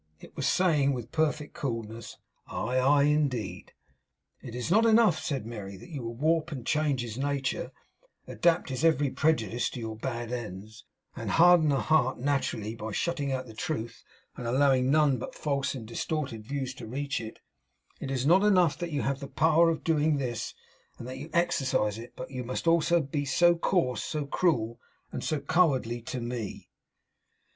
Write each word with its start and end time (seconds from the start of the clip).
It 0.19 0.35
was 0.35 0.47
saying 0.47 0.93
with 0.93 1.11
perfect 1.11 1.53
coolness, 1.53 2.17
'Aye, 2.47 2.79
aye! 2.79 3.03
Indeed!' 3.03 3.71
'Is 4.41 4.71
it 4.71 4.73
not 4.73 4.83
enough,' 4.83 5.23
said 5.23 5.45
Mary, 5.45 5.77
'that 5.77 5.91
you 5.91 6.01
warp 6.07 6.51
and 6.51 6.65
change 6.65 7.01
his 7.01 7.19
nature, 7.19 7.71
adapt 8.25 8.69
his 8.69 8.83
every 8.83 9.11
prejudice 9.11 9.69
to 9.69 9.79
your 9.79 9.95
bad 9.95 10.31
ends, 10.31 10.85
and 11.15 11.29
harden 11.29 11.71
a 11.71 11.79
heart 11.79 12.17
naturally 12.17 12.71
kind 12.71 12.79
by 12.79 12.91
shutting 12.93 13.31
out 13.31 13.45
the 13.45 13.53
truth 13.53 14.03
and 14.35 14.47
allowing 14.47 14.89
none 14.89 15.19
but 15.19 15.35
false 15.35 15.75
and 15.75 15.85
distorted 15.87 16.47
views 16.47 16.73
to 16.73 16.87
reach 16.87 17.21
it; 17.21 17.37
is 17.99 18.25
it 18.25 18.27
not 18.27 18.41
enough 18.43 18.75
that 18.79 18.89
you 18.89 19.03
have 19.03 19.19
the 19.19 19.27
power 19.27 19.69
of 19.69 19.83
doing 19.83 20.17
this, 20.17 20.55
and 20.97 21.07
that 21.07 21.19
you 21.19 21.29
exercise 21.31 21.99
it, 21.99 22.13
but 22.15 22.31
must 22.31 22.65
you 22.65 22.71
also 22.71 23.01
be 23.01 23.23
so 23.23 23.53
coarse, 23.53 24.03
so 24.03 24.25
cruel, 24.25 24.79
and 25.11 25.23
so 25.23 25.39
cowardly 25.39 26.01
to 26.01 26.19
me? 26.19 26.71